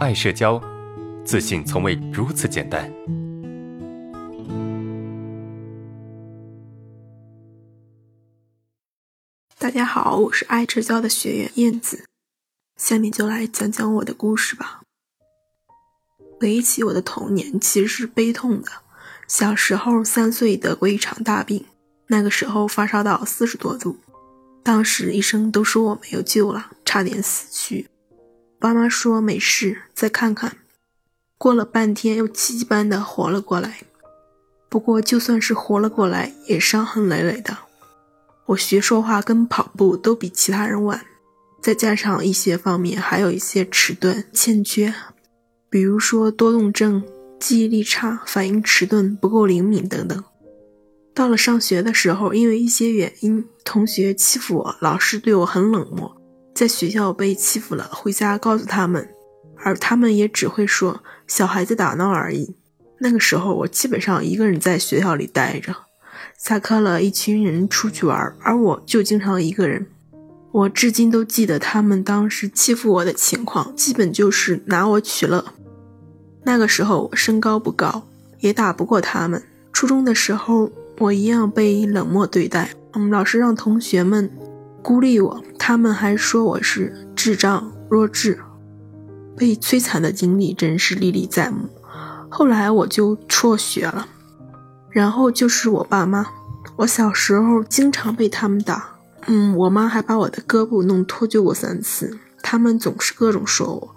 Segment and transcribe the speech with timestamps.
[0.00, 0.58] 爱社交，
[1.26, 2.90] 自信从未如此简单。
[9.58, 12.06] 大家好，我是爱社交的学员燕子，
[12.78, 14.80] 下面就来讲讲我的故事吧。
[16.40, 18.68] 回忆起我的童年，其实是悲痛的。
[19.28, 21.66] 小时候三岁得过一场大病，
[22.06, 23.98] 那个时候发烧到四十多度。
[24.62, 27.86] 当时医生都说我没有救了，差点死去。
[28.60, 30.58] 爸妈说没事，再看看。
[31.38, 33.78] 过了半天，又奇迹般的活了过来。
[34.68, 37.56] 不过就算是活了过来，也伤痕累累的。
[38.44, 41.00] 我学说话跟跑步都比其他人晚，
[41.62, 44.92] 再加上一些方面还有一些迟钝欠缺，
[45.70, 47.02] 比如说多动症、
[47.38, 50.22] 记忆力差、反应迟钝、不够灵敏等等。
[51.14, 56.19] 到了上学的时候，因为一些原因，同学欺负我，老师对我很冷漠。
[56.60, 59.08] 在学校被欺负了，回家告诉他们，
[59.64, 62.54] 而他们也只会说小孩子打闹而已。
[62.98, 65.74] 那个时候，我基本上一个人在学校里待着。
[66.36, 69.86] 下课了，一群人出去玩，而我就经常一个人。
[70.52, 75.42] 我至今都记得他们当时欺负我的情况，基本就是拿我取乐。
[76.44, 78.06] 那个时候我身高不高，
[78.40, 79.42] 也打不过他们。
[79.72, 80.70] 初中的时候。
[80.98, 84.30] 我一样被冷漠对待，嗯，老师让同学们
[84.82, 88.38] 孤立我，他们还说我是智障弱智，
[89.36, 91.68] 被摧残的经历真是历历在目。
[92.28, 94.08] 后来我就辍学了，
[94.90, 96.26] 然后就是我爸妈，
[96.76, 103.94] 我小时候经常被他们打，嗯，我妈还把我的胳膊弄脱臼过三次，他们总是各种说我，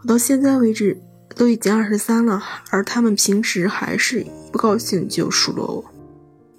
[0.00, 1.00] 我到现在为止
[1.36, 5.84] 都已经二十三了，而他们平时还是不高兴就数落我。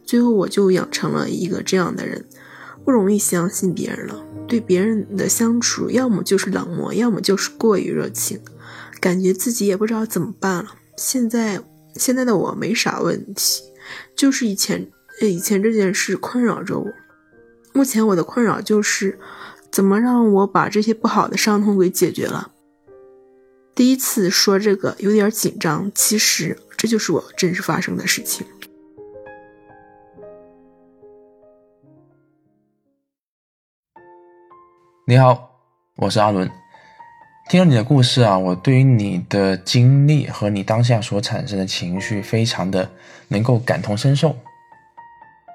[0.06, 2.26] 最后我就养成了一个这样的人，
[2.84, 4.26] 不容易相信别人了。
[4.48, 8.40] 对别人的相处，要么就是冷漠，要么就是过于热情，
[9.00, 10.76] 感觉自己也不知道怎么办了。
[10.98, 11.62] 现在
[11.96, 13.64] 现在的我没啥问题，
[14.16, 16.88] 就是以前以前这件事困扰着我。
[17.72, 19.18] 目前我的困扰就是
[19.72, 22.52] 怎么让我把这些不好的伤痛给解决了。
[23.74, 28.46] 第一次说这个有点紧张，其实这就是我真实发生的事情。
[35.06, 35.60] 你好，
[35.98, 36.50] 我是阿伦。
[37.50, 42.90] 听了你的故事啊，我对于你的经历和你当下所产生的情绪，非常的
[43.28, 44.34] 能够感同身受。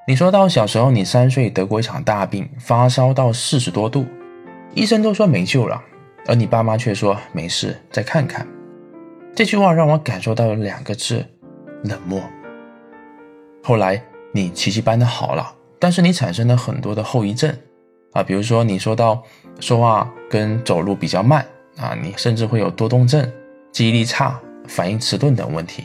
[0.06, 4.04] 你说到小时候，你三岁得过一场大病，发烧到四十多度，
[4.74, 5.82] 医生都说没救了，
[6.26, 8.46] 而你爸妈却说没事，再看看。
[9.34, 11.24] 这句话让我感受到了两个字：
[11.84, 12.22] 冷漠。
[13.62, 14.02] 后来
[14.34, 17.56] 你奇迹般的好了，但是你产生了很多的后遗症。
[18.12, 19.22] 啊，比如说你说到
[19.60, 21.44] 说话跟走路比较慢
[21.76, 23.30] 啊，你甚至会有多动症、
[23.70, 25.84] 记忆力差、反应迟钝等问题。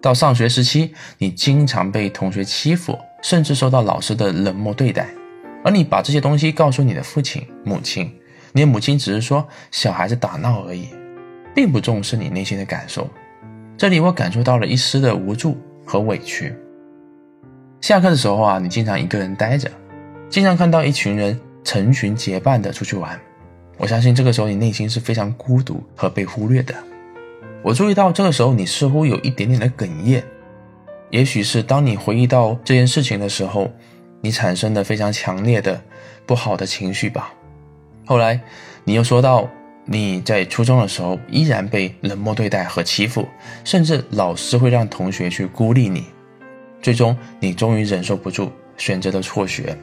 [0.00, 5.08] 到上学时期，你经常被同学欺负，甚至受到老师的冷漠对待，
[5.64, 8.08] 而你把这些东西告诉你的父亲、母亲，
[8.52, 10.88] 你的母亲只是说小孩子打闹而已，
[11.54, 13.08] 并不重视你内心的感受。
[13.76, 16.54] 这里我感受到了一丝的无助和委屈。
[17.80, 19.68] 下课的时候啊，你经常一个人待着。
[20.30, 23.18] 经常看到一群人成群结伴的出去玩，
[23.78, 26.74] 我相信这个时候你内心是非常孤独和被忽略的。
[27.62, 30.22] 我注意到这个时候你似乎有一点点的哽咽，
[31.10, 33.70] 也许是当你回忆到这件事情的时候，
[34.20, 35.80] 你产生的非常强烈的
[36.26, 37.32] 不好的情绪吧。
[38.04, 38.38] 后来
[38.84, 39.48] 你又说到
[39.86, 43.26] 你在初中的时候依然被冷漠对待和欺负，
[43.64, 46.04] 甚至老师会让同学去孤立你，
[46.82, 49.74] 最终你终于忍受不住，选择了辍学。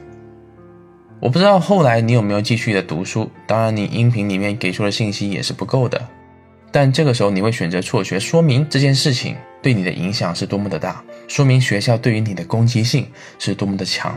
[1.26, 6.00] 我不知道后来你有没有继续的读书，当然你音频里面给出的信息也是不够的，
[6.70, 13.08] 但这个时候你会选择辍学，说明这件事情对你的影响是多么的大，说明学校对于你的攻击性
[13.40, 14.16] 是多么的强，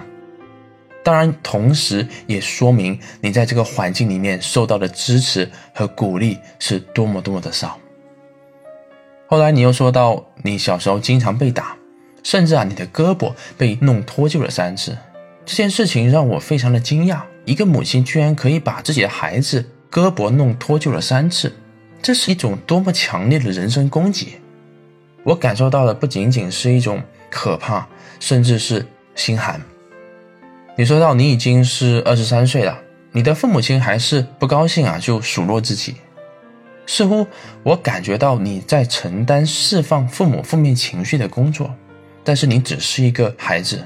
[1.03, 7.79] 当然同时也说明你在这个环境里面受到的支持和鼓励是多么多么的少。
[9.25, 11.75] 后来你又说到你小时候经常被打，
[12.21, 14.95] 甚至啊你的胳膊被弄脱臼了三次。
[15.49, 21.51] 这件事情让我非常的惊讶，一个母亲居然可以把自己的孩子胳膊弄脱臼了三次，
[22.03, 24.35] 这是一种多么强烈的人身攻击！
[25.23, 27.01] 我感受到的不仅仅是一种
[27.31, 27.87] 可怕，
[28.19, 28.85] 甚至是
[29.15, 29.59] 心寒。
[30.77, 32.79] 你说到你已经是二十三岁了，
[33.11, 35.95] 你的父母亲还是不高兴啊，就数落自己，
[36.85, 37.25] 似乎
[37.63, 41.73] 我感觉到你在承担释放父母负面情绪的工作，
[42.23, 43.83] 但是你只是一个孩子。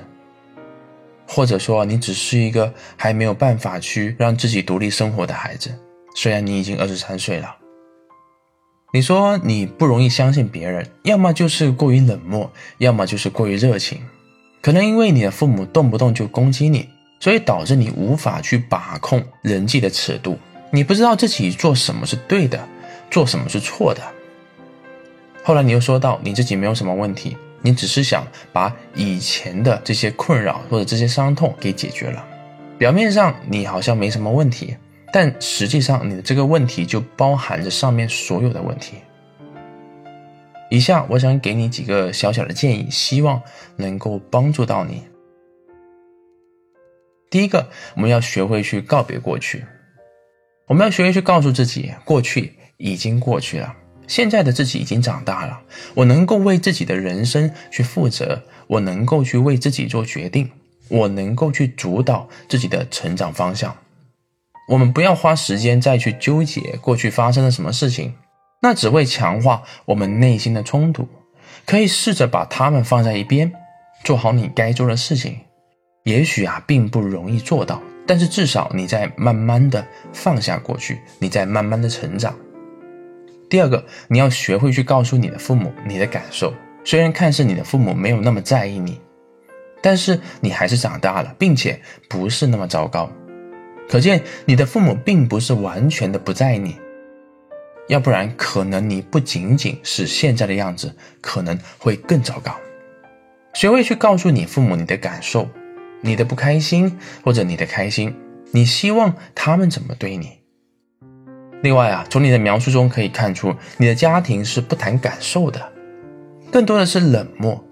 [1.34, 5.74] 或者说，你只是一个还没有办法去让自己独立生活的孩子。
[6.16, 7.56] 虽然你已经二十三岁了，
[8.94, 14.00] 你说你不容易相信别人，要么就是过于冷漠，要么就是过于热情。
[14.62, 16.88] 可能因为你的父母动不动就攻击你，
[17.20, 20.38] 所以导致你无法去把控人际的尺度。
[20.70, 22.64] 你不知道自己做什么是对的，
[23.10, 24.02] 做什么是错的。
[25.44, 32.24] 后来你又说到你自己没有什么问题，你只是想把以前的这些困扰或者这些伤痛给解决了。
[32.78, 34.78] 表面上你好像没什么问题。
[35.16, 38.96] 但实际上，你的这个问题就包含着上面所有的问题。
[40.72, 43.40] 以下我想给你几个小小的建议，希望
[43.76, 45.04] 能够帮助到你。
[47.30, 49.64] 第一个，我们要学会去告别过去，
[50.68, 53.72] 我们要学会去告诉自己，过去已经过去了，
[54.08, 55.62] 现在的自己已经长大了，
[55.96, 60.52] 我能够为自己的人生去负责，我能够去为自己做决定，
[60.90, 63.76] 我能够去主导自己的成长方向。
[64.70, 68.14] 我们不要花时间再去纠结过去发生了什么事情，
[68.62, 71.08] 那只会强化我们内心的冲突。
[71.66, 73.52] 可以试着把它们放在一边，
[74.04, 75.38] 做好你该做的事情。
[76.04, 82.36] 也许啊，并不容易做到，但是至少你在慢慢的放下过去，你在慢慢的成长。
[83.54, 86.52] 第二个，你要学会去告诉你的父母你的感受。
[86.84, 89.00] 虽然看似你的父母没有那么在意你，
[89.80, 91.80] 但是你还是长大了，并且
[92.10, 93.08] 不是那么糟糕。
[93.88, 96.76] 可见你的父母并不是完全的不在意你，
[97.90, 100.92] 要不然可能你不仅仅是现在的样子，
[101.22, 102.56] 可能会更糟糕。
[103.54, 105.48] 学会去告诉你父母你的感受，
[106.02, 108.16] 你的不开心或者你的开心，
[108.50, 110.43] 你希望他们怎么对你。
[111.64, 115.72] 另外啊，从你的描述中可以看出，你的家庭是不谈感受的，
[116.52, 117.64] 更多的是冷漠，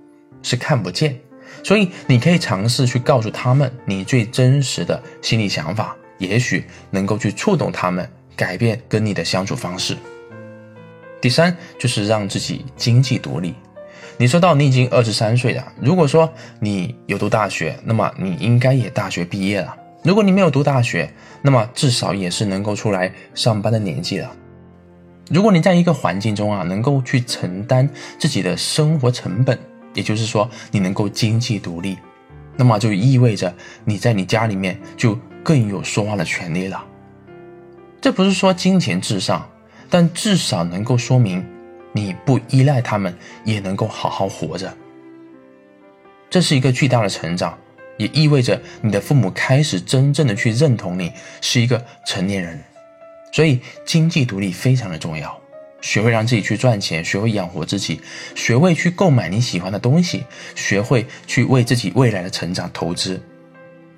[0.42, 1.20] 是看不见。
[1.62, 5.96] 所以你可以尝试去告诉他们你最真实的心理想法。
[6.18, 9.98] 也许能够去触动他们，改变跟你的相处方式。
[11.20, 13.56] 第三就是让自己经济独立。
[14.18, 19.76] 你说到你已经二十三岁了，如果说你有读大学，那么你应该也大学毕业了。
[20.04, 21.12] 如果你没有读大学，
[21.42, 24.32] 那么至少也是能够出来上班的年纪了。
[25.30, 29.58] 如果你在一个环境中啊，能够去承担自己的生活成本，
[29.94, 31.98] 也就是说你能够经济独立，
[32.56, 33.54] 那么就意味着
[33.86, 35.18] 你在你家里面就。
[35.44, 36.86] 更有说话的权利了。
[38.00, 39.50] 这不是说金钱至上，
[39.90, 41.44] 但至少能够说明
[41.94, 43.12] 你不依赖他们，
[43.44, 44.72] 也能够好好活着。
[46.30, 47.58] 这是一个巨大的成长，
[47.98, 51.12] 也意味着你的父母开始真正的去认同你
[51.42, 52.60] 是一个成年人。
[53.32, 55.38] 所以，经济独立非常的重要。
[55.82, 58.00] 学会让自己去赚钱，学会养活自己，
[58.36, 60.24] 学会去购买你喜欢的东西，
[60.54, 63.20] 学会去为自己未来的成长投资。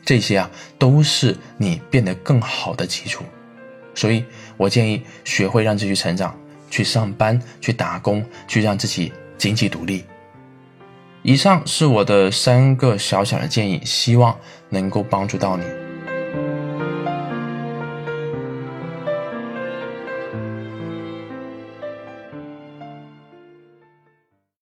[0.06, 3.26] 这些啊，都是你变得更好的基础，
[3.96, 4.24] 所以
[4.56, 6.38] 我建议学会让自己成长，
[6.70, 10.06] 去上班，去打工，去让自己经济独立。
[11.24, 14.38] 以上是我的三个小小的建议，希望
[14.68, 15.64] 能够帮助到你。